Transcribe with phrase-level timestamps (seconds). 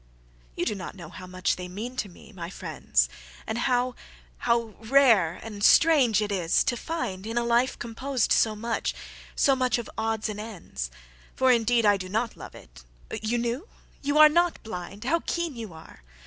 [0.55, 3.07] "You do not know how much they mean to me, my friends,
[3.45, 3.93] And how,
[4.39, 8.95] how rare and strange it is, to findIn a life composed so much,
[9.35, 12.83] so much of odds and ends,(For indeed I do not love it…
[13.21, 13.67] you knew?
[14.01, 15.03] you are not blind!
[15.03, 16.01] How keen you are!)